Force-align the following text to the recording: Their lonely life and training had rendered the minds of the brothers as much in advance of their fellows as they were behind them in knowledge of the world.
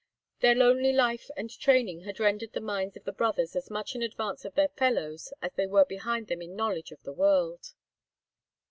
Their 0.39 0.55
lonely 0.55 0.91
life 0.93 1.29
and 1.37 1.47
training 1.51 2.05
had 2.05 2.19
rendered 2.19 2.53
the 2.53 2.59
minds 2.59 2.97
of 2.97 3.03
the 3.03 3.11
brothers 3.11 3.55
as 3.55 3.69
much 3.69 3.93
in 3.93 4.01
advance 4.01 4.45
of 4.45 4.55
their 4.55 4.69
fellows 4.69 5.31
as 5.43 5.53
they 5.53 5.67
were 5.67 5.85
behind 5.85 6.25
them 6.27 6.41
in 6.41 6.55
knowledge 6.55 6.91
of 6.91 7.03
the 7.03 7.13
world. 7.13 7.75